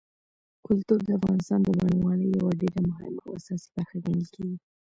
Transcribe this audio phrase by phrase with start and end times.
[0.65, 4.57] کلتور د افغانستان د بڼوالۍ یوه ډېره مهمه او اساسي برخه ګڼل کېږي.